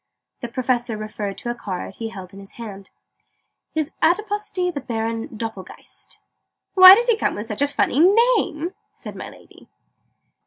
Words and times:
The 0.39 0.47
Professor 0.47 0.97
referred 0.97 1.37
to 1.37 1.51
a 1.51 1.53
card 1.53 1.97
he 1.97 2.09
held 2.09 2.33
in 2.33 2.39
his 2.39 2.53
hand. 2.53 2.89
"His 3.75 3.91
Adiposity 4.01 4.71
the 4.71 4.81
Baron 4.81 5.27
Doppelgeist." 5.29 6.17
"Why 6.73 6.95
does 6.95 7.05
he 7.05 7.15
come 7.15 7.35
with 7.35 7.45
such 7.45 7.61
a 7.61 7.67
funny 7.67 7.99
name?" 8.35 8.73
said 8.95 9.15
my 9.15 9.29
Lady. 9.29 9.69